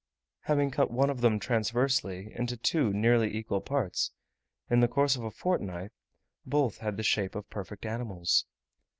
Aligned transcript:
Having 0.45 0.71
cut 0.71 0.89
one 0.89 1.11
of 1.11 1.21
them 1.21 1.39
transversely 1.39 2.33
into 2.33 2.57
two 2.57 2.91
nearly 2.91 3.37
equal 3.37 3.61
parts, 3.61 4.09
in 4.67 4.79
the 4.79 4.87
course 4.87 5.15
of 5.15 5.23
a 5.23 5.29
fortnight 5.29 5.91
both 6.43 6.79
had 6.79 6.97
the 6.97 7.03
shape 7.03 7.35
of 7.35 7.47
perfect 7.51 7.85
animals. 7.85 8.47